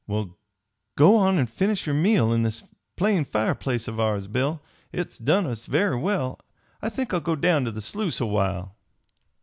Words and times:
"Well, 0.07 0.35
go 0.95 1.15
on 1.17 1.37
and 1.37 1.47
finish 1.47 1.85
your 1.85 1.93
meal 1.93 2.33
in 2.33 2.41
this 2.41 2.63
plain 2.95 3.23
fireplace 3.23 3.87
of 3.87 3.99
ours, 3.99 4.25
Bill. 4.25 4.59
It 4.91 4.97
has 5.05 5.19
done 5.19 5.45
us 5.45 5.67
very 5.67 5.99
well. 5.99 6.39
I 6.81 6.89
think 6.89 7.13
I'll 7.13 7.19
go 7.19 7.35
down 7.35 7.65
to 7.65 7.71
the 7.71 7.81
sluice 7.83 8.19
a 8.19 8.25
while." 8.25 8.75